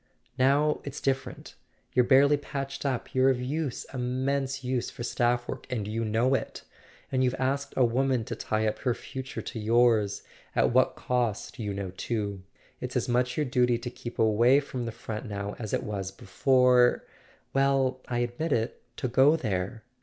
Now 0.39 0.81
it's 0.83 0.99
differ¬ 0.99 1.27
ent. 1.27 1.53
You're 1.93 2.03
barely 2.03 2.35
patched 2.35 2.87
up: 2.87 3.13
you're 3.13 3.29
of 3.29 3.39
use, 3.39 3.85
immense 3.93 4.63
use, 4.63 4.89
for 4.89 5.03
staff 5.03 5.47
work, 5.47 5.67
and 5.69 5.87
you 5.87 6.03
know 6.03 6.33
it. 6.33 6.63
And 7.11 7.23
you've 7.23 7.35
asked 7.35 7.75
a 7.77 7.85
woman 7.85 8.23
to 8.23 8.35
tie 8.35 8.65
up 8.67 8.79
her 8.79 8.95
future 8.95 9.43
to 9.43 9.59
yours—at 9.59 10.71
what 10.71 10.95
cost 10.95 11.59
you 11.59 11.71
know 11.71 11.91
too. 11.91 12.41
It's 12.79 12.95
as 12.95 13.07
much 13.07 13.37
your 13.37 13.45
duty 13.45 13.77
to 13.77 13.91
keep 13.91 14.17
away 14.17 14.59
from 14.59 14.87
the 14.87 14.91
front 14.91 15.27
now 15.27 15.55
as 15.59 15.71
it 15.71 15.83
was 15.83 16.09
before—well, 16.09 18.01
I 18.07 18.17
admit 18.21 18.51
it—to 18.53 19.07
go 19.07 19.35
there. 19.35 19.83